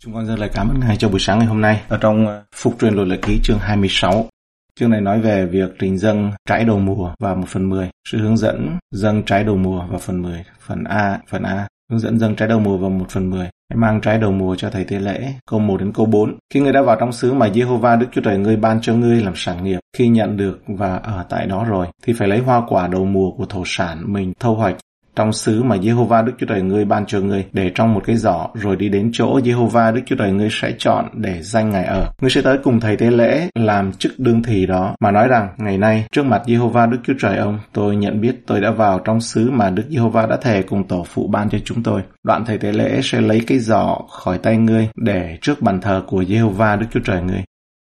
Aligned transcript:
Chúng 0.00 0.14
con 0.14 0.26
rất 0.26 0.38
lời 0.38 0.50
cảm 0.54 0.68
ơn 0.68 0.80
Ngài 0.80 0.96
cho 0.96 1.08
buổi 1.08 1.20
sáng 1.20 1.38
ngày 1.38 1.46
hôm 1.46 1.60
nay. 1.60 1.82
Ở 1.88 1.98
trong 2.00 2.26
ờ, 2.26 2.42
Phục 2.54 2.76
truyền 2.80 2.94
luật 2.94 3.08
lệ 3.08 3.18
ký 3.22 3.40
chương 3.42 3.58
26, 3.58 4.26
chương 4.74 4.90
này 4.90 5.00
nói 5.00 5.20
về 5.20 5.46
việc 5.46 5.70
trình 5.78 5.98
dâng 5.98 6.32
trái 6.48 6.64
đầu 6.64 6.78
mùa 6.78 7.14
và 7.18 7.34
một 7.34 7.46
phần 7.48 7.68
10. 7.68 7.90
Sự 8.08 8.18
hướng 8.18 8.36
dẫn 8.36 8.78
dâng 8.90 9.22
trái 9.22 9.44
đầu 9.44 9.56
mùa 9.56 9.82
và 9.90 9.98
phần 9.98 10.22
10. 10.22 10.44
Phần 10.60 10.84
A, 10.84 11.18
phần 11.28 11.42
A. 11.42 11.68
Hướng 11.90 12.00
dẫn 12.00 12.18
dâng 12.18 12.36
trái 12.36 12.48
đầu 12.48 12.60
mùa 12.60 12.76
và 12.76 12.88
một 12.88 13.06
phần 13.08 13.30
10. 13.30 13.40
Hãy 13.40 13.76
mang 13.76 14.00
trái 14.00 14.18
đầu 14.18 14.32
mùa 14.32 14.54
cho 14.54 14.70
thầy 14.70 14.84
tế 14.84 14.98
lễ. 14.98 15.32
Câu 15.50 15.60
1 15.60 15.76
đến 15.76 15.92
câu 15.92 16.06
4. 16.06 16.38
Khi 16.54 16.60
ngươi 16.60 16.72
đã 16.72 16.82
vào 16.82 16.96
trong 17.00 17.12
xứ 17.12 17.32
mà 17.32 17.48
Jehovah 17.48 17.98
Đức 17.98 18.06
Chúa 18.12 18.20
Trời 18.20 18.38
ngươi 18.38 18.56
ban 18.56 18.80
cho 18.80 18.94
ngươi 18.94 19.20
làm 19.22 19.32
sản 19.36 19.64
nghiệp, 19.64 19.78
khi 19.96 20.08
nhận 20.08 20.36
được 20.36 20.60
và 20.66 20.96
ở 20.96 21.24
tại 21.28 21.46
đó 21.46 21.64
rồi, 21.68 21.86
thì 22.02 22.12
phải 22.12 22.28
lấy 22.28 22.38
hoa 22.38 22.62
quả 22.68 22.86
đầu 22.86 23.04
mùa 23.04 23.30
của 23.30 23.46
thổ 23.46 23.62
sản 23.66 24.12
mình 24.12 24.32
thâu 24.40 24.54
hoạch 24.54 24.76
trong 25.18 25.32
xứ 25.32 25.62
mà 25.62 25.76
Jehovah 25.76 26.24
Đức 26.24 26.32
Chúa 26.38 26.46
Trời 26.46 26.62
ngươi 26.62 26.84
ban 26.84 27.06
cho 27.06 27.20
ngươi, 27.20 27.44
để 27.52 27.70
trong 27.74 27.94
một 27.94 28.00
cái 28.04 28.16
giỏ, 28.16 28.48
rồi 28.54 28.76
đi 28.76 28.88
đến 28.88 29.10
chỗ 29.12 29.38
Jehovah 29.38 29.94
Đức 29.94 30.00
Chúa 30.06 30.16
Trời 30.16 30.32
ngươi 30.32 30.48
sẽ 30.50 30.72
chọn 30.78 31.08
để 31.14 31.42
danh 31.42 31.70
Ngài 31.70 31.84
ở. 31.84 32.10
Ngươi 32.20 32.30
sẽ 32.30 32.42
tới 32.42 32.58
cùng 32.62 32.80
thầy 32.80 32.96
tế 32.96 33.10
lễ 33.10 33.48
làm 33.54 33.92
chức 33.92 34.12
đương 34.18 34.42
thị 34.42 34.66
đó, 34.66 34.94
mà 35.00 35.10
nói 35.10 35.28
rằng, 35.28 35.48
ngày 35.58 35.78
nay, 35.78 36.04
trước 36.12 36.22
mặt 36.22 36.42
Jehovah 36.46 36.90
Đức 36.90 36.98
Chúa 37.04 37.14
Trời 37.20 37.36
ông, 37.36 37.58
tôi 37.72 37.96
nhận 37.96 38.20
biết 38.20 38.36
tôi 38.46 38.60
đã 38.60 38.70
vào 38.70 38.98
trong 38.98 39.20
xứ 39.20 39.50
mà 39.50 39.70
Đức 39.70 39.84
Jehovah 39.90 40.28
đã 40.28 40.36
thề 40.36 40.62
cùng 40.62 40.88
tổ 40.88 41.04
phụ 41.08 41.26
ban 41.26 41.50
cho 41.50 41.58
chúng 41.64 41.82
tôi. 41.82 42.02
Đoạn 42.24 42.44
thầy 42.44 42.58
tế 42.58 42.72
lễ 42.72 43.00
sẽ 43.02 43.20
lấy 43.20 43.40
cái 43.46 43.58
giỏ 43.58 43.98
khỏi 44.10 44.38
tay 44.38 44.56
ngươi 44.56 44.88
để 44.96 45.38
trước 45.40 45.62
bàn 45.62 45.80
thờ 45.80 46.02
của 46.06 46.22
Jehovah 46.22 46.78
Đức 46.78 46.86
Chúa 46.92 47.00
Trời 47.04 47.22
ngươi. 47.22 47.42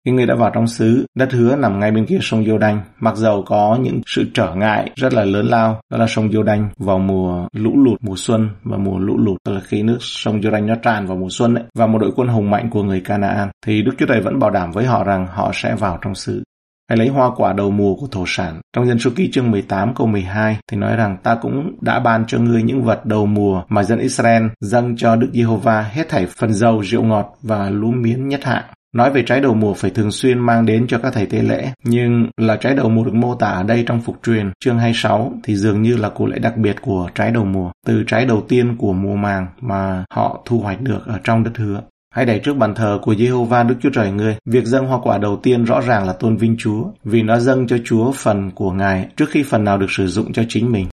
Khi 0.06 0.12
người 0.12 0.26
đã 0.26 0.36
vào 0.36 0.52
trong 0.54 0.68
xứ, 0.68 1.06
đất 1.16 1.32
hứa 1.32 1.56
nằm 1.56 1.80
ngay 1.80 1.92
bên 1.92 2.06
kia 2.06 2.18
sông 2.22 2.46
Giô 2.46 2.58
Đanh, 2.58 2.82
mặc 3.00 3.16
dầu 3.16 3.44
có 3.46 3.78
những 3.82 4.02
sự 4.06 4.26
trở 4.34 4.56
ngại 4.56 4.92
rất 4.96 5.14
là 5.14 5.26
lớn 5.26 5.46
lao, 5.46 5.82
đó 5.92 5.98
là 5.98 6.08
sông 6.08 6.32
Giô 6.32 6.44
Đanh 6.44 6.70
vào 6.78 7.00
mùa 7.00 7.48
lũ 7.54 7.72
lụt 7.76 7.98
mùa 8.02 8.16
xuân 8.18 8.50
và 8.64 8.78
mùa 8.78 9.00
lũ 9.00 9.18
lụt, 9.18 9.38
tức 9.44 9.54
là 9.54 9.60
khi 9.60 9.84
nước 9.84 9.98
sông 10.00 10.42
Giô 10.42 10.52
Đanh 10.52 10.68
nó 10.68 10.76
tràn 10.76 11.08
vào 11.08 11.18
mùa 11.18 11.30
xuân 11.30 11.56
ấy, 11.56 11.64
và 11.76 11.88
một 11.88 11.98
đội 11.98 12.12
quân 12.16 12.28
hùng 12.28 12.52
mạnh 12.52 12.70
của 12.70 12.84
người 12.84 13.02
Canaan, 13.02 13.50
thì 13.66 13.82
Đức 13.82 13.92
Chúa 13.98 14.06
Trời 14.06 14.22
vẫn 14.22 14.40
bảo 14.40 14.50
đảm 14.50 14.72
với 14.72 14.86
họ 14.86 15.04
rằng 15.04 15.28
họ 15.28 15.52
sẽ 15.54 15.76
vào 15.76 16.00
trong 16.02 16.16
xứ. 16.16 16.44
Hãy 16.90 16.98
lấy 16.98 17.08
hoa 17.08 17.30
quả 17.36 17.54
đầu 17.54 17.72
mùa 17.72 17.96
của 17.96 18.08
thổ 18.12 18.24
sản. 18.28 18.62
Trong 18.74 18.86
dân 18.86 19.00
số 19.00 19.12
ký 19.16 19.32
chương 19.32 19.52
18 19.52 19.94
câu 19.96 20.08
12 20.08 20.58
thì 20.72 20.78
nói 20.78 20.96
rằng 20.96 21.18
ta 21.24 21.38
cũng 21.42 21.76
đã 21.82 22.00
ban 22.00 22.26
cho 22.28 22.40
ngươi 22.40 22.64
những 22.64 22.84
vật 22.84 23.06
đầu 23.06 23.26
mùa 23.26 23.64
mà 23.70 23.84
dân 23.84 24.00
Israel 24.00 24.44
dâng 24.60 24.96
cho 24.98 25.16
Đức 25.16 25.30
Giê-hô-va 25.34 25.82
hết 25.82 26.10
thảy 26.10 26.26
phần 26.26 26.54
dầu, 26.54 26.82
rượu 26.82 27.04
ngọt 27.04 27.38
và 27.42 27.70
lúa 27.70 27.92
miến 27.92 28.28
nhất 28.28 28.44
hạng. 28.44 28.64
Nói 28.96 29.12
về 29.12 29.24
trái 29.26 29.40
đầu 29.40 29.54
mùa 29.54 29.74
phải 29.74 29.92
thường 29.92 30.12
xuyên 30.12 30.40
mang 30.40 30.66
đến 30.66 30.88
cho 30.88 30.98
các 30.98 31.14
thầy 31.14 31.26
tế 31.26 31.42
lễ, 31.42 31.72
nhưng 31.84 32.30
là 32.38 32.56
trái 32.56 32.76
đầu 32.76 32.90
mùa 32.90 33.04
được 33.04 33.14
mô 33.14 33.36
tả 33.36 33.48
ở 33.48 33.64
đây 33.64 33.84
trong 33.88 34.02
phục 34.02 34.20
truyền 34.24 34.52
chương 34.60 34.80
26 34.80 35.34
thì 35.44 35.56
dường 35.56 35.82
như 35.82 35.98
là 35.98 36.10
cụ 36.10 36.28
lễ 36.28 36.40
đặc 36.40 36.58
biệt 36.58 36.76
của 36.82 37.10
trái 37.16 37.32
đầu 37.32 37.46
mùa, 37.46 37.72
từ 37.86 38.04
trái 38.08 38.26
đầu 38.26 38.46
tiên 38.48 38.76
của 38.78 38.94
mùa 38.94 39.16
màng 39.16 39.48
mà 39.62 40.06
họ 40.14 40.42
thu 40.46 40.60
hoạch 40.60 40.82
được 40.82 41.08
ở 41.08 41.20
trong 41.24 41.44
đất 41.44 41.52
hứa. 41.58 41.82
Hãy 42.14 42.26
đẩy 42.26 42.40
trước 42.40 42.58
bàn 42.58 42.76
thờ 42.76 43.00
của 43.02 43.14
Jehovah 43.14 43.68
Đức 43.68 43.76
Chúa 43.82 43.90
Trời 43.90 44.12
ngươi. 44.12 44.36
Việc 44.46 44.66
dâng 44.66 44.88
hoa 44.88 45.00
quả 45.04 45.18
đầu 45.18 45.40
tiên 45.44 45.64
rõ 45.64 45.82
ràng 45.82 46.08
là 46.08 46.14
tôn 46.14 46.38
vinh 46.38 46.56
Chúa, 46.60 46.84
vì 47.04 47.22
nó 47.24 47.40
dâng 47.40 47.68
cho 47.68 47.78
Chúa 47.86 48.12
phần 48.12 48.52
của 48.52 48.72
Ngài 48.72 49.08
trước 49.18 49.30
khi 49.30 49.44
phần 49.44 49.64
nào 49.64 49.78
được 49.78 49.92
sử 49.92 50.08
dụng 50.08 50.34
cho 50.34 50.44
chính 50.50 50.72
mình. 50.72 50.88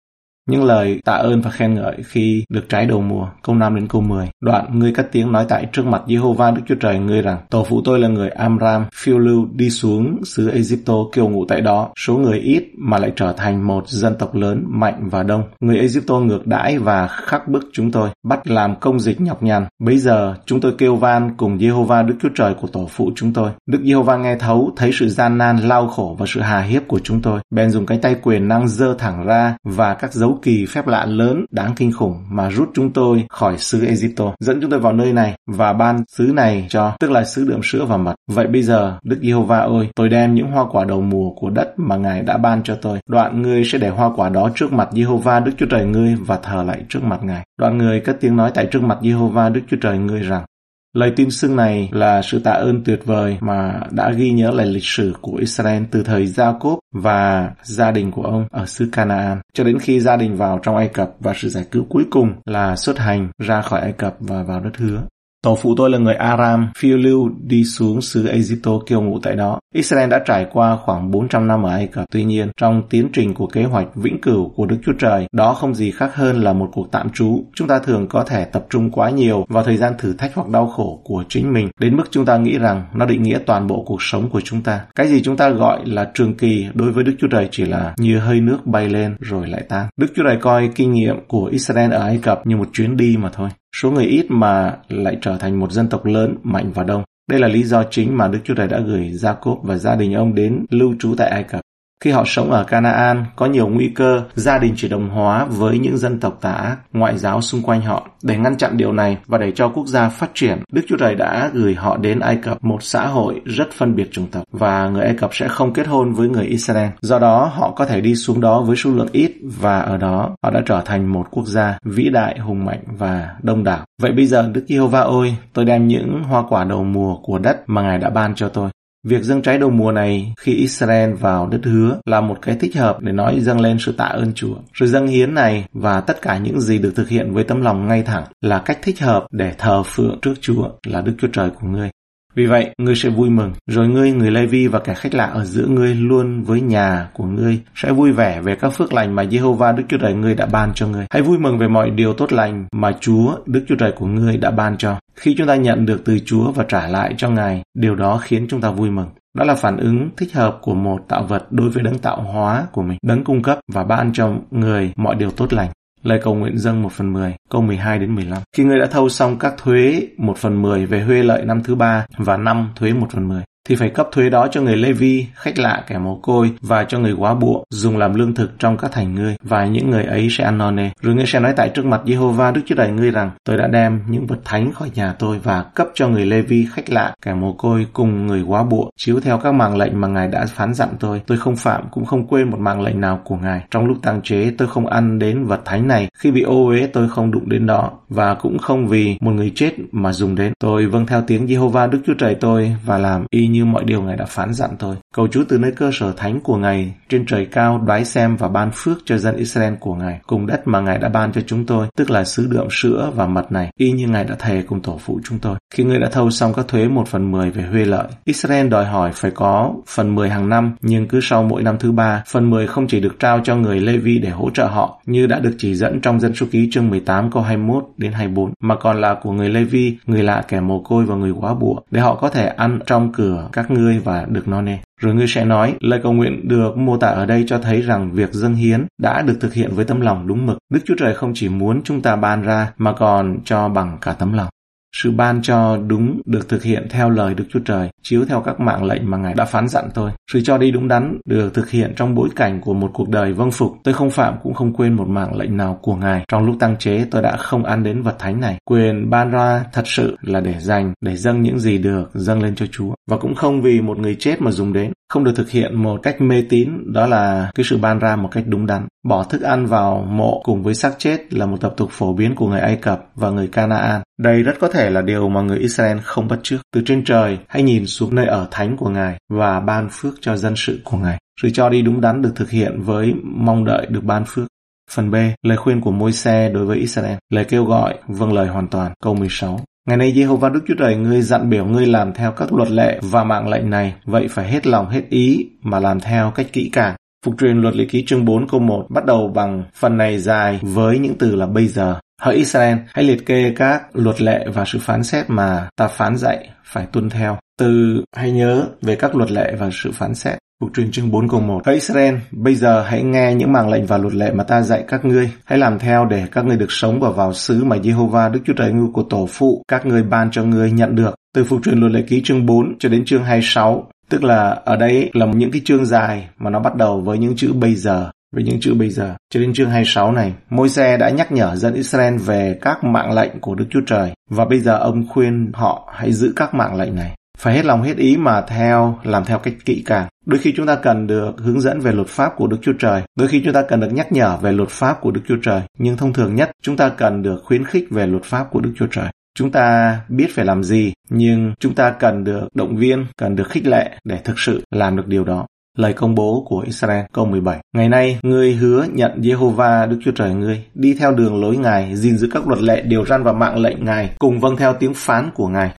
Những 0.48 0.64
lời 0.64 1.00
tạ 1.04 1.12
ơn 1.12 1.40
và 1.40 1.50
khen 1.50 1.74
ngợi 1.74 1.96
khi 2.04 2.44
được 2.48 2.68
trái 2.68 2.86
đầu 2.86 3.00
mùa, 3.00 3.28
câu 3.42 3.54
5 3.54 3.74
đến 3.74 3.88
câu 3.88 4.00
10. 4.00 4.28
Đoạn 4.40 4.78
ngươi 4.78 4.92
cất 4.92 5.08
tiếng 5.12 5.32
nói 5.32 5.46
tại 5.48 5.66
trước 5.72 5.86
mặt 5.86 6.02
Jehovah 6.06 6.54
Đức 6.54 6.62
Chúa 6.68 6.74
Trời 6.74 6.98
ngươi 6.98 7.22
rằng, 7.22 7.38
tổ 7.50 7.64
phụ 7.64 7.82
tôi 7.84 7.98
là 7.98 8.08
người 8.08 8.28
Amram, 8.28 8.84
phiêu 8.94 9.18
lưu 9.18 9.46
đi 9.52 9.70
xuống 9.70 10.24
xứ 10.24 10.50
Egypto 10.50 10.94
kiều 11.12 11.28
ngụ 11.28 11.44
tại 11.44 11.60
đó, 11.60 11.88
số 11.98 12.16
người 12.16 12.38
ít 12.38 12.64
mà 12.78 12.98
lại 12.98 13.12
trở 13.16 13.32
thành 13.32 13.66
một 13.66 13.88
dân 13.88 14.14
tộc 14.18 14.34
lớn, 14.34 14.64
mạnh 14.68 15.08
và 15.10 15.22
đông. 15.22 15.42
Người 15.60 15.78
Egypto 15.78 16.20
ngược 16.20 16.46
đãi 16.46 16.78
và 16.78 17.06
khắc 17.06 17.48
bức 17.48 17.64
chúng 17.72 17.92
tôi, 17.92 18.10
bắt 18.22 18.46
làm 18.46 18.80
công 18.80 19.00
dịch 19.00 19.20
nhọc 19.20 19.42
nhằn. 19.42 19.66
Bây 19.78 19.98
giờ 19.98 20.34
chúng 20.46 20.60
tôi 20.60 20.74
kêu 20.78 20.96
van 20.96 21.34
cùng 21.36 21.58
Jehovah 21.58 22.06
Đức 22.06 22.14
Chúa 22.22 22.30
Trời 22.34 22.54
của 22.54 22.68
tổ 22.68 22.88
phụ 22.90 23.10
chúng 23.16 23.32
tôi. 23.32 23.50
Đức 23.66 23.80
Jehovah 23.82 24.20
nghe 24.20 24.36
thấu, 24.36 24.72
thấy 24.76 24.90
sự 24.92 25.08
gian 25.08 25.38
nan, 25.38 25.58
lao 25.58 25.88
khổ 25.88 26.16
và 26.18 26.26
sự 26.28 26.40
hà 26.40 26.60
hiếp 26.60 26.88
của 26.88 26.98
chúng 27.04 27.22
tôi. 27.22 27.40
Bèn 27.50 27.70
dùng 27.70 27.86
cánh 27.86 28.00
tay 28.00 28.16
quyền 28.22 28.48
năng 28.48 28.68
dơ 28.68 28.94
thẳng 28.98 29.26
ra 29.26 29.56
và 29.64 29.94
các 29.94 30.12
dấu 30.12 30.31
dấu 30.32 30.38
kỳ 30.42 30.66
phép 30.66 30.86
lạ 30.86 31.04
lớn 31.04 31.44
đáng 31.50 31.72
kinh 31.76 31.92
khủng 31.92 32.24
mà 32.30 32.50
rút 32.50 32.70
chúng 32.74 32.92
tôi 32.92 33.26
khỏi 33.28 33.58
xứ 33.58 33.84
Egypto, 33.86 34.24
dẫn 34.40 34.60
chúng 34.60 34.70
tôi 34.70 34.80
vào 34.80 34.92
nơi 34.92 35.12
này 35.12 35.34
và 35.46 35.72
ban 35.72 36.04
xứ 36.08 36.32
này 36.34 36.66
cho, 36.68 36.92
tức 37.00 37.10
là 37.10 37.24
xứ 37.24 37.44
đượm 37.44 37.60
sữa 37.62 37.84
và 37.88 37.96
mật. 37.96 38.14
Vậy 38.30 38.46
bây 38.46 38.62
giờ, 38.62 38.98
Đức 39.02 39.18
Giê-hô-va 39.22 39.58
ơi, 39.58 39.88
tôi 39.94 40.08
đem 40.08 40.34
những 40.34 40.50
hoa 40.50 40.64
quả 40.70 40.84
đầu 40.84 41.00
mùa 41.00 41.30
của 41.30 41.50
đất 41.50 41.74
mà 41.76 41.96
Ngài 41.96 42.22
đã 42.22 42.38
ban 42.38 42.62
cho 42.62 42.74
tôi. 42.82 42.98
Đoạn 43.08 43.42
ngươi 43.42 43.64
sẽ 43.64 43.78
để 43.78 43.88
hoa 43.88 44.10
quả 44.16 44.28
đó 44.28 44.50
trước 44.54 44.72
mặt 44.72 44.88
Giê-hô-va 44.92 45.40
Đức 45.40 45.52
Chúa 45.58 45.66
Trời 45.66 45.84
ngươi 45.84 46.14
và 46.14 46.38
thờ 46.42 46.64
lại 46.66 46.84
trước 46.88 47.02
mặt 47.02 47.20
Ngài. 47.22 47.46
Đoạn 47.58 47.78
người 47.78 48.00
cất 48.00 48.16
tiếng 48.20 48.36
nói 48.36 48.50
tại 48.54 48.66
trước 48.66 48.82
mặt 48.82 48.98
Giê-hô-va 49.02 49.48
Đức 49.48 49.60
Chúa 49.70 49.76
Trời 49.80 49.98
ngươi 49.98 50.20
rằng 50.20 50.44
Lời 50.92 51.12
tin 51.16 51.30
xưng 51.30 51.56
này 51.56 51.88
là 51.92 52.22
sự 52.22 52.38
tạ 52.38 52.50
ơn 52.50 52.84
tuyệt 52.84 53.00
vời 53.04 53.38
mà 53.40 53.80
đã 53.90 54.10
ghi 54.10 54.30
nhớ 54.30 54.50
lại 54.50 54.66
lịch 54.66 54.84
sử 54.84 55.14
của 55.20 55.36
Israel 55.36 55.82
từ 55.90 56.02
thời 56.02 56.26
Gia-cốp 56.26 56.78
và 56.94 57.50
gia 57.62 57.90
đình 57.90 58.10
của 58.10 58.22
ông 58.22 58.46
ở 58.50 58.66
xứ 58.66 58.88
Canaan 58.92 59.40
cho 59.52 59.64
đến 59.64 59.78
khi 59.78 60.00
gia 60.00 60.16
đình 60.16 60.36
vào 60.36 60.60
trong 60.62 60.76
Ai 60.76 60.88
Cập 60.88 61.10
và 61.20 61.34
sự 61.36 61.48
giải 61.48 61.64
cứu 61.70 61.86
cuối 61.88 62.04
cùng 62.10 62.32
là 62.44 62.76
xuất 62.76 62.98
hành 62.98 63.30
ra 63.38 63.62
khỏi 63.62 63.80
Ai 63.80 63.92
Cập 63.92 64.16
và 64.20 64.42
vào 64.42 64.60
đất 64.60 64.76
hứa. 64.76 65.02
Tổ 65.42 65.58
phụ 65.62 65.74
tôi 65.76 65.90
là 65.90 65.98
người 65.98 66.14
Aram, 66.14 66.70
phiêu 66.78 66.96
lưu 66.96 67.30
đi 67.42 67.64
xuống 67.64 68.00
xứ 68.00 68.26
Egypto 68.26 68.70
kêu 68.86 69.02
ngụ 69.02 69.18
tại 69.22 69.36
đó. 69.36 69.60
Israel 69.74 70.10
đã 70.10 70.22
trải 70.26 70.46
qua 70.52 70.76
khoảng 70.76 71.10
400 71.10 71.46
năm 71.46 71.62
ở 71.62 71.70
Ai 71.70 71.86
Cập. 71.86 72.04
Tuy 72.10 72.24
nhiên, 72.24 72.50
trong 72.56 72.82
tiến 72.90 73.08
trình 73.12 73.34
của 73.34 73.46
kế 73.46 73.64
hoạch 73.64 73.86
vĩnh 73.94 74.20
cửu 74.20 74.48
của 74.48 74.66
Đức 74.66 74.76
Chúa 74.84 74.92
Trời, 74.98 75.26
đó 75.32 75.54
không 75.54 75.74
gì 75.74 75.90
khác 75.90 76.14
hơn 76.14 76.42
là 76.42 76.52
một 76.52 76.68
cuộc 76.72 76.92
tạm 76.92 77.10
trú. 77.10 77.44
Chúng 77.54 77.68
ta 77.68 77.78
thường 77.78 78.06
có 78.08 78.24
thể 78.24 78.44
tập 78.44 78.66
trung 78.70 78.90
quá 78.90 79.10
nhiều 79.10 79.46
vào 79.48 79.64
thời 79.64 79.76
gian 79.76 79.92
thử 79.98 80.12
thách 80.12 80.34
hoặc 80.34 80.48
đau 80.48 80.66
khổ 80.66 81.00
của 81.04 81.24
chính 81.28 81.52
mình, 81.52 81.68
đến 81.80 81.96
mức 81.96 82.04
chúng 82.10 82.24
ta 82.24 82.36
nghĩ 82.36 82.58
rằng 82.58 82.84
nó 82.94 83.06
định 83.06 83.22
nghĩa 83.22 83.38
toàn 83.46 83.66
bộ 83.66 83.84
cuộc 83.86 84.02
sống 84.02 84.30
của 84.30 84.40
chúng 84.40 84.62
ta. 84.62 84.80
Cái 84.94 85.08
gì 85.08 85.22
chúng 85.22 85.36
ta 85.36 85.48
gọi 85.48 85.80
là 85.86 86.10
trường 86.14 86.34
kỳ 86.34 86.66
đối 86.74 86.92
với 86.92 87.04
Đức 87.04 87.14
Chúa 87.18 87.28
Trời 87.28 87.48
chỉ 87.50 87.64
là 87.64 87.94
như 87.98 88.18
hơi 88.18 88.40
nước 88.40 88.66
bay 88.66 88.88
lên 88.88 89.16
rồi 89.20 89.46
lại 89.46 89.62
tan. 89.68 89.86
Đức 89.96 90.06
Chúa 90.16 90.22
Trời 90.22 90.36
coi 90.36 90.70
kinh 90.74 90.92
nghiệm 90.92 91.16
của 91.28 91.44
Israel 91.44 91.92
ở 91.92 92.02
Ai 92.02 92.18
Cập 92.22 92.46
như 92.46 92.56
một 92.56 92.68
chuyến 92.72 92.96
đi 92.96 93.16
mà 93.16 93.30
thôi 93.32 93.48
số 93.76 93.90
người 93.90 94.04
ít 94.04 94.26
mà 94.28 94.76
lại 94.88 95.18
trở 95.20 95.36
thành 95.38 95.60
một 95.60 95.72
dân 95.72 95.88
tộc 95.88 96.04
lớn, 96.04 96.36
mạnh 96.42 96.72
và 96.74 96.82
đông. 96.82 97.02
Đây 97.30 97.40
là 97.40 97.48
lý 97.48 97.62
do 97.62 97.84
chính 97.90 98.16
mà 98.16 98.28
Đức 98.28 98.38
Chúa 98.44 98.54
Trời 98.54 98.68
đã 98.68 98.80
gửi 98.80 99.10
Jacob 99.10 99.60
và 99.62 99.76
gia 99.76 99.96
đình 99.96 100.14
ông 100.14 100.34
đến 100.34 100.66
lưu 100.70 100.94
trú 100.98 101.14
tại 101.16 101.30
Ai 101.30 101.44
Cập. 101.44 101.61
Khi 102.02 102.10
họ 102.10 102.22
sống 102.26 102.50
ở 102.50 102.64
Canaan, 102.64 103.24
có 103.36 103.46
nhiều 103.46 103.68
nguy 103.68 103.88
cơ 103.94 104.22
gia 104.34 104.58
đình 104.58 104.74
chỉ 104.76 104.88
đồng 104.88 105.08
hóa 105.08 105.44
với 105.44 105.78
những 105.78 105.98
dân 105.98 106.20
tộc 106.20 106.38
tà 106.40 106.52
ác, 106.52 106.76
ngoại 106.92 107.18
giáo 107.18 107.40
xung 107.40 107.62
quanh 107.62 107.80
họ. 107.80 108.08
Để 108.22 108.36
ngăn 108.36 108.56
chặn 108.56 108.76
điều 108.76 108.92
này 108.92 109.16
và 109.26 109.38
để 109.38 109.52
cho 109.54 109.68
quốc 109.68 109.86
gia 109.86 110.08
phát 110.08 110.30
triển, 110.34 110.58
Đức 110.72 110.82
Chúa 110.88 110.96
Trời 110.96 111.14
đã 111.14 111.50
gửi 111.52 111.74
họ 111.74 111.96
đến 111.96 112.20
Ai 112.20 112.36
Cập, 112.36 112.64
một 112.64 112.82
xã 112.82 113.06
hội 113.06 113.40
rất 113.44 113.72
phân 113.72 113.96
biệt 113.96 114.12
chủng 114.12 114.26
tộc 114.26 114.42
và 114.52 114.88
người 114.88 115.04
Ai 115.04 115.14
Cập 115.14 115.30
sẽ 115.34 115.48
không 115.48 115.72
kết 115.72 115.86
hôn 115.86 116.12
với 116.12 116.28
người 116.28 116.44
Israel. 116.44 116.88
Do 117.00 117.18
đó, 117.18 117.50
họ 117.54 117.72
có 117.76 117.86
thể 117.86 118.00
đi 118.00 118.14
xuống 118.14 118.40
đó 118.40 118.62
với 118.62 118.76
số 118.76 118.90
lượng 118.90 119.08
ít 119.12 119.32
và 119.42 119.78
ở 119.78 119.96
đó 119.96 120.30
họ 120.42 120.50
đã 120.50 120.62
trở 120.66 120.82
thành 120.84 121.12
một 121.12 121.26
quốc 121.30 121.46
gia 121.46 121.78
vĩ 121.84 122.10
đại, 122.10 122.38
hùng 122.38 122.64
mạnh 122.64 122.82
và 122.98 123.28
đông 123.42 123.64
đảo. 123.64 123.84
Vậy 124.02 124.12
bây 124.12 124.26
giờ 124.26 124.50
Đức 124.54 124.64
Giê-hô-va 124.68 125.00
ôi, 125.00 125.36
tôi 125.52 125.64
đem 125.64 125.88
những 125.88 126.22
hoa 126.22 126.42
quả 126.48 126.64
đầu 126.64 126.84
mùa 126.84 127.16
của 127.22 127.38
đất 127.38 127.62
mà 127.66 127.82
Ngài 127.82 127.98
đã 127.98 128.10
ban 128.10 128.34
cho 128.34 128.48
tôi. 128.48 128.70
Việc 129.06 129.22
dâng 129.22 129.42
trái 129.42 129.58
đầu 129.58 129.70
mùa 129.70 129.92
này 129.92 130.34
khi 130.38 130.54
Israel 130.54 131.12
vào 131.12 131.46
đất 131.46 131.60
hứa 131.64 131.98
là 132.06 132.20
một 132.20 132.38
cái 132.42 132.56
thích 132.60 132.76
hợp 132.76 133.00
để 133.00 133.12
nói 133.12 133.40
dâng 133.40 133.60
lên 133.60 133.76
sự 133.80 133.92
tạ 133.92 134.04
ơn 134.04 134.32
Chúa. 134.34 134.54
Sự 134.74 134.86
dâng 134.86 135.06
hiến 135.06 135.34
này 135.34 135.64
và 135.72 136.00
tất 136.00 136.22
cả 136.22 136.38
những 136.38 136.60
gì 136.60 136.78
được 136.78 136.92
thực 136.96 137.08
hiện 137.08 137.32
với 137.32 137.44
tấm 137.44 137.60
lòng 137.60 137.88
ngay 137.88 138.02
thẳng 138.02 138.24
là 138.40 138.58
cách 138.58 138.78
thích 138.82 139.00
hợp 139.00 139.26
để 139.30 139.54
thờ 139.58 139.82
phượng 139.86 140.18
trước 140.22 140.34
Chúa 140.40 140.68
là 140.86 141.00
Đức 141.00 141.14
Chúa 141.18 141.28
Trời 141.32 141.50
của 141.50 141.66
ngươi. 141.66 141.90
Vì 142.34 142.46
vậy, 142.46 142.70
ngươi 142.78 142.94
sẽ 142.94 143.08
vui 143.08 143.30
mừng, 143.30 143.52
rồi 143.66 143.88
ngươi, 143.88 144.12
người 144.12 144.30
Lê 144.30 144.46
Vi 144.46 144.66
và 144.66 144.78
kẻ 144.78 144.94
khách 144.94 145.14
lạ 145.14 145.24
ở 145.24 145.44
giữa 145.44 145.66
ngươi 145.66 145.94
luôn 145.94 146.42
với 146.42 146.60
nhà 146.60 147.08
của 147.12 147.24
ngươi 147.24 147.60
sẽ 147.74 147.92
vui 147.92 148.12
vẻ 148.12 148.40
về 148.40 148.54
các 148.54 148.70
phước 148.70 148.92
lành 148.92 149.14
mà 149.14 149.24
Jehovah 149.24 149.76
Đức 149.76 149.82
Chúa 149.88 149.98
Trời 149.98 150.14
ngươi 150.14 150.34
đã 150.34 150.46
ban 150.46 150.72
cho 150.74 150.86
ngươi. 150.86 151.06
Hãy 151.10 151.22
vui 151.22 151.38
mừng 151.38 151.58
về 151.58 151.68
mọi 151.68 151.90
điều 151.90 152.12
tốt 152.12 152.32
lành 152.32 152.64
mà 152.72 152.92
Chúa, 153.00 153.36
Đức 153.46 153.64
Chúa 153.68 153.76
Trời 153.76 153.92
của 153.92 154.06
ngươi 154.06 154.36
đã 154.36 154.50
ban 154.50 154.76
cho. 154.78 154.96
Khi 155.14 155.34
chúng 155.38 155.46
ta 155.46 155.56
nhận 155.56 155.86
được 155.86 156.02
từ 156.04 156.18
Chúa 156.24 156.52
và 156.52 156.64
trả 156.68 156.88
lại 156.88 157.14
cho 157.16 157.30
Ngài, 157.30 157.62
điều 157.74 157.94
đó 157.94 158.18
khiến 158.22 158.46
chúng 158.48 158.60
ta 158.60 158.70
vui 158.70 158.90
mừng. 158.90 159.08
Đó 159.38 159.44
là 159.44 159.54
phản 159.54 159.76
ứng 159.76 160.08
thích 160.16 160.34
hợp 160.34 160.58
của 160.62 160.74
một 160.74 161.00
tạo 161.08 161.22
vật 161.22 161.46
đối 161.52 161.70
với 161.70 161.82
đấng 161.82 161.98
tạo 161.98 162.22
hóa 162.22 162.66
của 162.72 162.82
mình, 162.82 162.98
đấng 163.02 163.24
cung 163.24 163.42
cấp 163.42 163.58
và 163.72 163.84
ban 163.84 164.12
cho 164.12 164.32
người 164.50 164.92
mọi 164.96 165.14
điều 165.14 165.30
tốt 165.30 165.52
lành. 165.52 165.70
Lời 166.02 166.20
cầu 166.22 166.34
nguyện 166.34 166.58
dâng 166.58 166.82
1 166.82 166.92
phần 166.92 167.12
10, 167.12 167.34
câu 167.50 167.62
12 167.62 167.98
đến 167.98 168.14
15. 168.14 168.42
Khi 168.56 168.64
ngươi 168.64 168.78
đã 168.78 168.86
thâu 168.86 169.08
xong 169.08 169.38
các 169.38 169.54
thuế 169.58 170.08
1 170.16 170.36
phần 170.38 170.62
10 170.62 170.86
về 170.86 171.02
huê 171.02 171.22
lợi 171.22 171.44
năm 171.44 171.62
thứ 171.62 171.74
ba 171.74 172.06
và 172.18 172.36
năm 172.36 172.72
thuế 172.76 172.92
1 172.92 173.06
phần 173.10 173.28
10, 173.28 173.42
thì 173.68 173.76
phải 173.76 173.90
cấp 173.90 174.08
thuế 174.12 174.30
đó 174.30 174.48
cho 174.50 174.60
người 174.60 174.76
Lê-vi, 174.76 175.26
khách 175.34 175.58
lạ, 175.58 175.84
kẻ 175.86 175.98
mồ 175.98 176.16
côi 176.16 176.50
và 176.60 176.84
cho 176.84 176.98
người 176.98 177.12
quá 177.18 177.34
bụa 177.34 177.62
dùng 177.70 177.98
làm 177.98 178.14
lương 178.14 178.34
thực 178.34 178.58
trong 178.58 178.76
các 178.76 178.92
thành 178.92 179.14
ngươi 179.14 179.36
và 179.42 179.66
những 179.66 179.90
người 179.90 180.04
ấy 180.04 180.28
sẽ 180.30 180.44
ăn 180.44 180.58
no 180.58 180.70
nê. 180.70 180.90
Rồi 181.02 181.14
ngươi 181.14 181.26
sẽ 181.26 181.40
nói 181.40 181.52
tại 181.56 181.68
trước 181.68 181.84
mặt 181.84 182.00
Jehovah 182.04 182.52
Đức 182.52 182.60
Chúa 182.66 182.74
Trời 182.74 182.90
ngươi 182.90 183.10
rằng 183.10 183.30
tôi 183.44 183.56
đã 183.56 183.66
đem 183.66 184.00
những 184.08 184.26
vật 184.26 184.38
thánh 184.44 184.72
khỏi 184.72 184.90
nhà 184.94 185.14
tôi 185.18 185.38
và 185.38 185.62
cấp 185.62 185.86
cho 185.94 186.08
người 186.08 186.26
Lê-vi, 186.26 186.66
khách 186.72 186.90
lạ, 186.90 187.14
kẻ 187.22 187.34
mồ 187.34 187.52
côi 187.52 187.86
cùng 187.92 188.26
người 188.26 188.42
quá 188.46 188.64
bụa 188.64 188.90
chiếu 188.96 189.20
theo 189.20 189.38
các 189.38 189.52
mạng 189.52 189.76
lệnh 189.76 190.00
mà 190.00 190.08
ngài 190.08 190.28
đã 190.28 190.46
phán 190.46 190.74
dặn 190.74 190.88
tôi. 191.00 191.22
Tôi 191.26 191.38
không 191.38 191.56
phạm 191.56 191.84
cũng 191.90 192.04
không 192.04 192.26
quên 192.26 192.50
một 192.50 192.58
mạng 192.58 192.82
lệnh 192.82 193.00
nào 193.00 193.20
của 193.24 193.36
ngài. 193.36 193.64
Trong 193.70 193.86
lúc 193.86 193.96
tăng 194.02 194.22
chế 194.22 194.52
tôi 194.58 194.68
không 194.68 194.86
ăn 194.86 195.18
đến 195.18 195.44
vật 195.44 195.60
thánh 195.64 195.88
này. 195.88 196.08
Khi 196.18 196.30
bị 196.30 196.42
ô 196.42 196.66
uế 196.66 196.86
tôi 196.92 197.08
không 197.08 197.30
đụng 197.30 197.48
đến 197.48 197.66
đó 197.66 197.90
và 198.08 198.34
cũng 198.34 198.58
không 198.58 198.86
vì 198.86 199.16
một 199.20 199.30
người 199.30 199.52
chết 199.54 199.72
mà 199.92 200.12
dùng 200.12 200.34
đến. 200.34 200.52
Tôi 200.58 200.86
vâng 200.86 201.06
theo 201.06 201.22
tiếng 201.26 201.46
Jehovah 201.46 201.90
Đức 201.90 201.98
Chúa 202.06 202.14
Trời 202.18 202.34
tôi 202.34 202.76
và 202.84 202.98
làm 202.98 203.24
y 203.30 203.51
như 203.52 203.64
mọi 203.64 203.84
điều 203.84 204.02
Ngài 204.02 204.16
đã 204.16 204.26
phán 204.26 204.54
dặn 204.54 204.76
tôi. 204.78 204.96
Cầu 205.16 205.28
Chúa 205.28 205.44
từ 205.48 205.58
nơi 205.58 205.72
cơ 205.72 205.90
sở 205.92 206.12
thánh 206.16 206.40
của 206.40 206.56
Ngài 206.56 206.94
trên 207.08 207.26
trời 207.26 207.46
cao 207.46 207.78
đoái 207.86 208.04
xem 208.04 208.36
và 208.36 208.48
ban 208.48 208.70
phước 208.74 208.98
cho 209.04 209.18
dân 209.18 209.36
Israel 209.36 209.74
của 209.80 209.94
Ngài 209.94 210.20
cùng 210.26 210.46
đất 210.46 210.68
mà 210.68 210.80
Ngài 210.80 210.98
đã 210.98 211.08
ban 211.08 211.32
cho 211.32 211.40
chúng 211.46 211.66
tôi, 211.66 211.86
tức 211.96 212.10
là 212.10 212.24
sứ 212.24 212.46
đượm 212.50 212.66
sữa 212.70 213.10
và 213.14 213.26
mật 213.26 213.52
này, 213.52 213.70
y 213.76 213.92
như 213.92 214.08
Ngài 214.08 214.24
đã 214.24 214.34
thề 214.38 214.62
cùng 214.62 214.80
tổ 214.80 214.98
phụ 215.04 215.20
chúng 215.24 215.38
tôi. 215.38 215.56
Khi 215.74 215.84
người 215.84 215.98
đã 215.98 216.08
thâu 216.12 216.30
xong 216.30 216.52
các 216.56 216.68
thuế 216.68 216.88
một 216.88 217.08
phần 217.08 217.32
mười 217.32 217.50
về 217.50 217.62
huê 217.62 217.84
lợi, 217.84 218.06
Israel 218.24 218.68
đòi 218.68 218.84
hỏi 218.84 219.10
phải 219.14 219.30
có 219.30 219.74
phần 219.86 220.14
mười 220.14 220.30
hàng 220.30 220.48
năm, 220.48 220.76
nhưng 220.80 221.08
cứ 221.08 221.20
sau 221.22 221.42
mỗi 221.42 221.62
năm 221.62 221.78
thứ 221.78 221.92
ba, 221.92 222.22
phần 222.28 222.50
mười 222.50 222.66
không 222.66 222.86
chỉ 222.86 223.00
được 223.00 223.18
trao 223.18 223.40
cho 223.44 223.56
người 223.56 223.80
Lê 223.80 223.96
Vi 223.96 224.18
để 224.18 224.30
hỗ 224.30 224.50
trợ 224.50 224.66
họ, 224.66 225.02
như 225.06 225.26
đã 225.26 225.38
được 225.38 225.54
chỉ 225.58 225.74
dẫn 225.74 226.00
trong 226.00 226.20
dân 226.20 226.34
số 226.34 226.46
ký 226.50 226.68
chương 226.72 226.90
18 226.90 227.30
câu 227.30 227.42
21 227.42 227.84
đến 227.96 228.12
24, 228.12 228.52
mà 228.60 228.76
còn 228.76 229.00
là 229.00 229.14
của 229.22 229.32
người 229.32 229.48
Lê 229.48 229.64
Vi, 229.64 229.96
người 230.06 230.22
lạ 230.22 230.44
kẻ 230.48 230.60
mồ 230.60 230.80
côi 230.80 231.04
và 231.04 231.14
người 231.14 231.32
quá 231.40 231.54
bụa, 231.54 231.76
để 231.90 232.00
họ 232.00 232.14
có 232.14 232.28
thể 232.28 232.46
ăn 232.46 232.78
trong 232.86 233.12
cửa 233.12 233.48
các 233.52 233.70
ngươi 233.70 233.98
và 233.98 234.26
được 234.28 234.48
no 234.48 234.62
nê. 234.62 234.78
Rồi 235.02 235.14
ngươi 235.14 235.26
sẽ 235.28 235.44
nói, 235.44 235.74
lời 235.80 236.00
cầu 236.02 236.12
nguyện 236.12 236.48
được 236.48 236.76
mô 236.76 236.96
tả 236.96 237.08
ở 237.08 237.26
đây 237.26 237.44
cho 237.46 237.58
thấy 237.58 237.82
rằng 237.82 238.12
việc 238.12 238.32
dâng 238.32 238.54
hiến 238.54 238.86
đã 238.98 239.22
được 239.22 239.38
thực 239.40 239.54
hiện 239.54 239.70
với 239.74 239.84
tấm 239.84 240.00
lòng 240.00 240.26
đúng 240.26 240.46
mực. 240.46 240.58
Đức 240.72 240.80
Chúa 240.84 240.94
Trời 240.98 241.14
không 241.14 241.32
chỉ 241.34 241.48
muốn 241.48 241.82
chúng 241.84 242.00
ta 242.00 242.16
ban 242.16 242.42
ra 242.42 242.72
mà 242.76 242.92
còn 242.92 243.38
cho 243.44 243.68
bằng 243.68 243.98
cả 244.00 244.12
tấm 244.12 244.32
lòng. 244.32 244.48
Sự 244.96 245.10
ban 245.10 245.42
cho 245.42 245.78
đúng 245.86 246.20
được 246.24 246.48
thực 246.48 246.62
hiện 246.62 246.86
theo 246.90 247.10
lời 247.10 247.34
Đức 247.34 247.44
Chúa 247.52 247.60
Trời, 247.64 247.90
chiếu 248.02 248.24
theo 248.24 248.40
các 248.40 248.60
mạng 248.60 248.84
lệnh 248.84 249.10
mà 249.10 249.18
Ngài 249.18 249.34
đã 249.34 249.44
phán 249.44 249.68
dặn 249.68 249.88
tôi. 249.94 250.10
Sự 250.32 250.40
cho 250.44 250.58
đi 250.58 250.70
đúng 250.70 250.88
đắn 250.88 251.18
được 251.24 251.54
thực 251.54 251.70
hiện 251.70 251.92
trong 251.96 252.14
bối 252.14 252.28
cảnh 252.36 252.60
của 252.60 252.74
một 252.74 252.90
cuộc 252.94 253.08
đời 253.08 253.32
vâng 253.32 253.50
phục. 253.50 253.72
Tôi 253.84 253.94
không 253.94 254.10
phạm 254.10 254.34
cũng 254.42 254.54
không 254.54 254.72
quên 254.72 254.92
một 254.92 255.08
mạng 255.08 255.36
lệnh 255.36 255.56
nào 255.56 255.78
của 255.82 255.96
Ngài. 255.96 256.24
Trong 256.28 256.46
lúc 256.46 256.56
tăng 256.60 256.76
chế 256.76 257.06
tôi 257.10 257.22
đã 257.22 257.36
không 257.36 257.64
ăn 257.64 257.82
đến 257.82 258.02
vật 258.02 258.16
thánh 258.18 258.40
này. 258.40 258.58
Quyền 258.64 259.10
ban 259.10 259.30
ra 259.30 259.64
thật 259.72 259.82
sự 259.86 260.16
là 260.22 260.40
để 260.40 260.54
dành, 260.58 260.92
để 261.00 261.16
dâng 261.16 261.42
những 261.42 261.58
gì 261.58 261.78
được 261.78 262.10
dâng 262.14 262.42
lên 262.42 262.54
cho 262.54 262.66
Chúa. 262.72 262.94
Và 263.10 263.16
cũng 263.16 263.34
không 263.34 263.62
vì 263.62 263.80
một 263.80 263.98
người 263.98 264.16
chết 264.18 264.42
mà 264.42 264.50
dùng 264.50 264.72
đến 264.72 264.92
không 265.12 265.24
được 265.24 265.32
thực 265.36 265.50
hiện 265.50 265.82
một 265.82 266.00
cách 266.02 266.20
mê 266.20 266.44
tín 266.48 266.92
đó 266.92 267.06
là 267.06 267.50
cái 267.54 267.64
sự 267.64 267.78
ban 267.78 267.98
ra 267.98 268.16
một 268.16 268.28
cách 268.32 268.44
đúng 268.46 268.66
đắn 268.66 268.86
bỏ 269.02 269.24
thức 269.24 269.42
ăn 269.42 269.66
vào 269.66 270.06
mộ 270.10 270.40
cùng 270.44 270.62
với 270.62 270.74
xác 270.74 270.94
chết 270.98 271.34
là 271.34 271.46
một 271.46 271.60
tập 271.60 271.74
tục 271.76 271.88
phổ 271.92 272.12
biến 272.12 272.34
của 272.34 272.48
người 272.48 272.60
Ai 272.60 272.76
Cập 272.76 273.06
và 273.14 273.30
người 273.30 273.48
Canaan 273.48 274.02
đây 274.18 274.42
rất 274.42 274.54
có 274.60 274.68
thể 274.68 274.90
là 274.90 275.02
điều 275.02 275.28
mà 275.28 275.42
người 275.42 275.58
Israel 275.58 275.98
không 276.02 276.28
bắt 276.28 276.38
chước 276.42 276.60
từ 276.74 276.82
trên 276.86 277.04
trời 277.04 277.38
hãy 277.48 277.62
nhìn 277.62 277.86
xuống 277.86 278.14
nơi 278.14 278.26
ở 278.26 278.48
thánh 278.50 278.76
của 278.76 278.88
ngài 278.88 279.16
và 279.28 279.60
ban 279.60 279.88
phước 279.90 280.14
cho 280.20 280.36
dân 280.36 280.54
sự 280.56 280.80
của 280.84 280.96
ngài 280.96 281.18
sự 281.42 281.50
cho 281.50 281.68
đi 281.68 281.82
đúng 281.82 282.00
đắn 282.00 282.22
được 282.22 282.32
thực 282.36 282.50
hiện 282.50 282.82
với 282.82 283.14
mong 283.22 283.64
đợi 283.64 283.86
được 283.86 284.04
ban 284.04 284.24
phước 284.26 284.46
Phần 284.90 285.10
B, 285.10 285.14
lời 285.42 285.56
khuyên 285.56 285.80
của 285.80 285.90
môi 285.90 286.12
xe 286.12 286.48
đối 286.48 286.66
với 286.66 286.78
Israel. 286.78 287.16
Lời 287.30 287.44
kêu 287.44 287.64
gọi, 287.64 287.94
vâng 288.08 288.32
lời 288.32 288.48
hoàn 288.48 288.68
toàn. 288.68 288.92
Câu 289.02 289.14
16. 289.14 289.60
Ngày 289.88 289.96
nay 289.96 290.12
Jehovah 290.12 290.52
Đức 290.52 290.60
Chúa 290.68 290.74
Trời 290.78 290.96
ngươi 290.96 291.22
dặn 291.22 291.50
biểu 291.50 291.64
ngươi 291.64 291.86
làm 291.86 292.12
theo 292.12 292.32
các 292.32 292.52
luật 292.52 292.70
lệ 292.70 293.00
và 293.02 293.24
mạng 293.24 293.48
lệnh 293.48 293.70
này, 293.70 293.94
vậy 294.04 294.28
phải 294.30 294.48
hết 294.48 294.66
lòng 294.66 294.88
hết 294.88 295.02
ý 295.10 295.48
mà 295.62 295.80
làm 295.80 296.00
theo 296.00 296.32
cách 296.34 296.46
kỹ 296.52 296.70
càng. 296.72 296.96
Phục 297.24 297.34
truyền 297.38 297.60
luật 297.60 297.76
lệ 297.76 297.84
ký 297.84 298.04
chương 298.06 298.24
4 298.24 298.48
câu 298.48 298.60
1 298.60 298.86
bắt 298.88 299.04
đầu 299.04 299.28
bằng 299.34 299.64
phần 299.74 299.96
này 299.96 300.18
dài 300.18 300.60
với 300.62 300.98
những 300.98 301.14
từ 301.18 301.34
là 301.34 301.46
bây 301.46 301.66
giờ. 301.66 302.00
Hỡi 302.20 302.36
Israel, 302.36 302.78
hãy 302.86 303.04
liệt 303.04 303.26
kê 303.26 303.52
các 303.56 303.82
luật 303.92 304.22
lệ 304.22 304.46
và 304.54 304.64
sự 304.64 304.78
phán 304.78 305.04
xét 305.04 305.24
mà 305.28 305.68
ta 305.76 305.88
phán 305.88 306.16
dạy 306.16 306.48
phải 306.64 306.86
tuân 306.92 307.10
theo. 307.10 307.38
Từ 307.58 308.02
hãy 308.16 308.30
nhớ 308.30 308.66
về 308.82 308.96
các 308.96 309.16
luật 309.16 309.30
lệ 309.30 309.54
và 309.58 309.70
sự 309.72 309.92
phán 309.92 310.14
xét. 310.14 310.38
Phục 310.60 310.70
truyền 310.74 310.92
chương 310.92 311.10
4 311.10 311.28
câu 311.28 311.40
1 311.40 311.66
Hỡi 311.66 311.74
Israel, 311.74 312.14
bây 312.30 312.54
giờ 312.54 312.82
hãy 312.82 313.02
nghe 313.02 313.34
những 313.34 313.52
mạng 313.52 313.70
lệnh 313.70 313.86
và 313.86 313.98
luật 313.98 314.14
lệ 314.14 314.32
mà 314.32 314.44
ta 314.44 314.62
dạy 314.62 314.84
các 314.88 315.04
ngươi. 315.04 315.30
Hãy 315.44 315.58
làm 315.58 315.78
theo 315.78 316.04
để 316.04 316.26
các 316.32 316.44
ngươi 316.44 316.56
được 316.56 316.72
sống 316.72 317.00
và 317.00 317.10
vào 317.10 317.34
xứ 317.34 317.64
mà 317.64 317.76
Jehovah 317.76 318.32
Đức 318.32 318.40
Chúa 318.46 318.54
Trời 318.56 318.72
ngưu 318.72 318.92
của 318.92 319.02
tổ 319.02 319.26
phụ 319.30 319.62
các 319.68 319.86
ngươi 319.86 320.02
ban 320.02 320.30
cho 320.30 320.44
ngươi 320.44 320.70
nhận 320.70 320.94
được. 320.94 321.14
Từ 321.34 321.44
phục 321.44 321.64
truyền 321.64 321.78
luật 321.78 321.92
lệ 321.92 322.02
ký 322.08 322.22
chương 322.24 322.46
4 322.46 322.74
cho 322.78 322.88
đến 322.88 323.04
chương 323.04 323.24
26, 323.24 323.88
tức 324.08 324.24
là 324.24 324.60
ở 324.64 324.76
đây 324.76 325.10
là 325.14 325.26
những 325.26 325.50
cái 325.50 325.62
chương 325.64 325.86
dài 325.86 326.28
mà 326.38 326.50
nó 326.50 326.60
bắt 326.60 326.76
đầu 326.76 327.00
với 327.00 327.18
những 327.18 327.36
chữ 327.36 327.52
bây 327.52 327.74
giờ 327.74 328.10
với 328.32 328.44
những 328.44 328.60
chữ 328.60 328.74
bây 328.74 328.90
giờ. 328.90 329.14
Cho 329.30 329.40
đến 329.40 329.52
chương 329.52 329.70
26 329.70 330.12
này, 330.12 330.32
môi 330.50 330.68
xe 330.68 330.96
đã 330.96 331.10
nhắc 331.10 331.32
nhở 331.32 331.56
dân 331.56 331.74
Israel 331.74 332.16
về 332.16 332.58
các 332.60 332.84
mạng 332.84 333.12
lệnh 333.12 333.40
của 333.40 333.54
Đức 333.54 333.66
Chúa 333.70 333.80
Trời. 333.86 334.12
Và 334.30 334.44
bây 334.44 334.60
giờ 334.60 334.78
ông 334.78 335.08
khuyên 335.08 335.50
họ 335.54 335.92
hãy 335.94 336.12
giữ 336.12 336.32
các 336.36 336.54
mạng 336.54 336.76
lệnh 336.76 336.94
này. 336.94 337.16
Phải 337.38 337.54
hết 337.54 337.64
lòng 337.64 337.82
hết 337.82 337.96
ý 337.96 338.16
mà 338.16 338.40
theo 338.40 338.98
làm 339.02 339.24
theo 339.24 339.38
cách 339.38 339.54
kỹ 339.64 339.82
càng. 339.86 340.08
Đôi 340.26 340.38
khi 340.38 340.52
chúng 340.56 340.66
ta 340.66 340.74
cần 340.74 341.06
được 341.06 341.34
hướng 341.38 341.60
dẫn 341.60 341.80
về 341.80 341.92
luật 341.92 342.08
pháp 342.08 342.32
của 342.36 342.46
đức 342.46 342.56
chúa 342.62 342.72
trời. 342.78 343.02
Đôi 343.18 343.28
khi 343.28 343.42
chúng 343.44 343.54
ta 343.54 343.62
cần 343.62 343.80
được 343.80 343.92
nhắc 343.92 344.12
nhở 344.12 344.36
về 344.36 344.52
luật 344.52 344.68
pháp 344.68 345.00
của 345.00 345.10
đức 345.10 345.20
chúa 345.28 345.36
trời. 345.42 345.60
Nhưng 345.78 345.96
thông 345.96 346.12
thường 346.12 346.34
nhất 346.34 346.50
chúng 346.62 346.76
ta 346.76 346.88
cần 346.88 347.22
được 347.22 347.42
khuyến 347.44 347.64
khích 347.64 347.86
về 347.90 348.06
luật 348.06 348.24
pháp 348.24 348.46
của 348.50 348.60
đức 348.60 348.72
chúa 348.76 348.86
trời 348.90 349.08
chúng 349.34 349.50
ta 349.50 350.00
biết 350.08 350.26
phải 350.30 350.44
làm 350.44 350.62
gì 350.62 350.92
nhưng 351.10 351.54
chúng 351.60 351.74
ta 351.74 351.90
cần 351.90 352.24
được 352.24 352.48
động 352.54 352.76
viên 352.76 353.06
cần 353.16 353.36
được 353.36 353.48
khích 353.48 353.66
lệ 353.66 353.90
để 354.04 354.18
thực 354.24 354.38
sự 354.38 354.62
làm 354.70 354.96
được 354.96 355.06
điều 355.06 355.24
đó 355.24 355.46
Lời 355.78 355.92
công 355.92 356.14
bố 356.14 356.44
của 356.48 356.60
Israel 356.60 357.04
câu 357.12 357.26
17 357.26 357.58
Ngày 357.74 357.88
nay, 357.88 358.18
ngươi 358.22 358.52
hứa 358.54 358.86
nhận 358.92 359.20
Jehovah 359.20 359.88
Đức 359.88 359.98
Chúa 360.04 360.10
Trời 360.10 360.34
ngươi, 360.34 360.64
đi 360.74 360.94
theo 360.94 361.12
đường 361.12 361.40
lối 361.40 361.56
Ngài, 361.56 361.96
gìn 361.96 362.16
giữ 362.16 362.28
các 362.32 362.48
luật 362.48 362.62
lệ, 362.62 362.82
điều 362.82 363.06
răn 363.06 363.22
và 363.22 363.32
mạng 363.32 363.58
lệnh 363.58 363.84
Ngài, 363.84 364.10
cùng 364.18 364.40
vâng 364.40 364.56
theo 364.56 364.74
tiếng 364.74 364.94
phán 364.94 365.30
của 365.34 365.48
Ngài. 365.48 365.70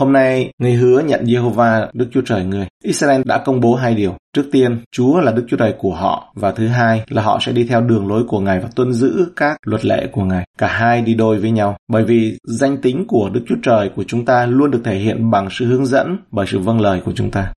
Hôm 0.00 0.12
nay, 0.12 0.50
người 0.58 0.72
hứa 0.72 1.00
nhận 1.00 1.24
Jehovah 1.24 1.86
Đức 1.92 2.06
Chúa 2.12 2.20
Trời 2.20 2.44
người. 2.44 2.66
Israel 2.84 3.22
đã 3.24 3.38
công 3.38 3.60
bố 3.60 3.74
hai 3.74 3.94
điều. 3.94 4.14
Trước 4.32 4.48
tiên, 4.52 4.78
Chúa 4.92 5.20
là 5.20 5.32
Đức 5.32 5.44
Chúa 5.48 5.56
Trời 5.56 5.74
của 5.78 5.94
họ 5.94 6.32
và 6.34 6.52
thứ 6.52 6.66
hai 6.66 7.02
là 7.08 7.22
họ 7.22 7.38
sẽ 7.40 7.52
đi 7.52 7.64
theo 7.64 7.80
đường 7.80 8.08
lối 8.08 8.24
của 8.28 8.40
Ngài 8.40 8.60
và 8.60 8.68
tuân 8.76 8.92
giữ 8.92 9.26
các 9.36 9.56
luật 9.66 9.84
lệ 9.84 10.06
của 10.12 10.24
Ngài. 10.24 10.44
Cả 10.58 10.66
hai 10.66 11.02
đi 11.02 11.14
đôi 11.14 11.38
với 11.38 11.50
nhau 11.50 11.76
bởi 11.88 12.04
vì 12.04 12.38
danh 12.44 12.76
tính 12.76 13.04
của 13.08 13.30
Đức 13.32 13.40
Chúa 13.48 13.56
Trời 13.62 13.90
của 13.96 14.04
chúng 14.06 14.24
ta 14.24 14.46
luôn 14.46 14.70
được 14.70 14.80
thể 14.84 14.94
hiện 14.96 15.30
bằng 15.30 15.48
sự 15.50 15.66
hướng 15.66 15.86
dẫn 15.86 16.16
bởi 16.30 16.46
sự 16.46 16.58
vâng 16.58 16.80
lời 16.80 17.00
của 17.04 17.12
chúng 17.12 17.30
ta. 17.30 17.52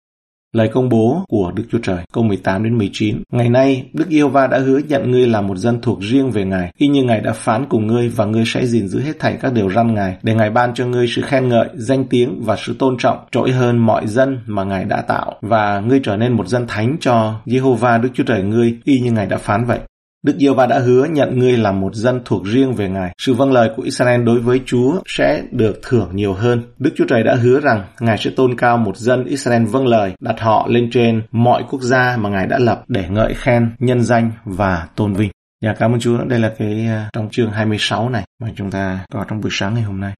Lời 0.56 0.68
công 0.68 0.90
bố 0.90 1.24
của 1.28 1.52
Đức 1.56 1.64
Chúa 1.72 1.78
Trời, 1.84 2.04
câu 2.14 2.24
18 2.24 2.64
đến 2.64 2.78
19. 2.78 3.24
Ngày 3.32 3.50
nay, 3.50 3.86
Đức 3.94 4.10
yêu 4.10 4.30
Va 4.30 4.48
đã 4.48 4.60
hứa 4.60 4.78
nhận 4.78 5.12
ngươi 5.12 5.28
là 5.28 5.42
một 5.42 5.58
dân 5.58 5.82
thuộc 5.82 6.00
riêng 6.02 6.32
về 6.32 6.46
Ngài, 6.46 6.72
y 6.78 6.88
như 6.88 7.04
Ngài 7.04 7.22
đã 7.22 7.34
phán 7.34 7.66
cùng 7.70 7.88
ngươi 7.88 8.10
và 8.10 8.26
ngươi 8.26 8.44
sẽ 8.46 8.66
gìn 8.66 8.88
giữ 8.88 9.00
hết 9.00 9.20
thảy 9.20 9.38
các 9.42 9.54
điều 9.54 9.70
răn 9.70 9.94
Ngài, 9.94 10.18
để 10.24 10.36
Ngài 10.36 10.50
ban 10.50 10.74
cho 10.74 10.86
ngươi 10.86 11.08
sự 11.08 11.22
khen 11.22 11.50
ngợi, 11.50 11.68
danh 11.74 12.06
tiếng 12.06 12.42
và 12.44 12.56
sự 12.60 12.76
tôn 12.80 12.98
trọng 13.00 13.18
trỗi 13.32 13.52
hơn 13.52 13.78
mọi 13.78 14.08
dân 14.08 14.40
mà 14.46 14.64
Ngài 14.64 14.86
đã 14.86 15.02
tạo, 15.02 15.34
và 15.42 15.80
ngươi 15.80 16.00
trở 16.04 16.18
nên 16.18 16.34
một 16.34 16.48
dân 16.48 16.68
thánh 16.68 16.98
cho 17.00 17.42
Jehovah 17.46 18.02
Đức 18.02 18.10
Chúa 18.14 18.24
Trời 18.24 18.44
ngươi, 18.44 18.78
y 18.84 19.00
như 19.00 19.12
Ngài 19.12 19.26
đã 19.26 19.38
phán 19.38 19.66
vậy. 19.66 19.80
Đức 20.24 20.38
Yêu 20.38 20.54
Va 20.54 20.66
đã 20.66 20.80
hứa 20.80 21.06
nhận 21.06 21.40
ngươi 21.40 21.58
làm 21.58 21.80
một 21.80 21.96
dân 21.96 22.22
thuộc 22.26 22.46
riêng 22.46 22.74
về 22.74 22.90
Ngài. 22.90 23.14
Sự 23.18 23.34
vâng 23.34 23.52
lời 23.52 23.70
của 23.76 23.84
Israel 23.84 24.24
đối 24.24 24.40
với 24.40 24.62
Chúa 24.66 25.02
sẽ 25.06 25.44
được 25.52 25.80
thưởng 25.84 26.10
nhiều 26.14 26.34
hơn. 26.34 26.64
Đức 26.78 26.92
Chúa 26.96 27.06
Trời 27.06 27.24
đã 27.24 27.36
hứa 27.36 27.60
rằng 27.60 27.84
Ngài 28.00 28.18
sẽ 28.18 28.32
tôn 28.36 28.56
cao 28.58 28.78
một 28.78 28.98
dân 28.98 29.26
Israel 29.26 29.66
vâng 29.66 29.88
lời, 29.88 30.14
đặt 30.20 30.40
họ 30.40 30.68
lên 30.70 30.90
trên 30.92 31.22
mọi 31.32 31.64
quốc 31.70 31.82
gia 31.82 32.18
mà 32.18 32.30
Ngài 32.30 32.48
đã 32.48 32.58
lập 32.60 32.84
để 32.88 33.06
ngợi 33.10 33.34
khen, 33.34 33.72
nhân 33.80 34.02
danh 34.02 34.32
và 34.46 34.88
tôn 34.96 35.14
vinh. 35.14 35.32
Dạ 35.62 35.74
cảm 35.80 35.94
ơn 35.94 36.00
Chúa. 36.00 36.24
Đây 36.24 36.40
là 36.40 36.54
cái 36.58 36.86
ờ, 36.88 37.04
trong 37.14 37.30
chương 37.32 37.52
26 37.52 38.10
này 38.10 38.24
mà 38.42 38.48
chúng 38.56 38.72
ta 38.72 39.06
có 39.14 39.26
trong 39.30 39.42
buổi 39.42 39.52
sáng 39.54 39.74
ngày 39.74 39.84
hôm 39.84 40.00
nay. 40.00 40.14